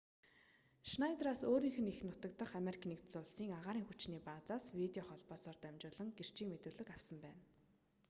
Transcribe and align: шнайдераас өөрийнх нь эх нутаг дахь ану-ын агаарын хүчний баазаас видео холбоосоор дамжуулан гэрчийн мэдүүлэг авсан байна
шнайдераас 0.91 1.41
өөрийнх 1.51 1.79
нь 1.81 1.91
эх 1.93 1.99
нутаг 2.09 2.31
дахь 2.39 2.55
ану-ын 2.59 3.51
агаарын 3.57 3.85
хүчний 3.87 4.21
баазаас 4.29 4.63
видео 4.79 5.03
холбоосоор 5.07 5.57
дамжуулан 5.61 6.09
гэрчийн 6.17 6.49
мэдүүлэг 6.51 6.87
авсан 6.95 7.17
байна 7.25 7.41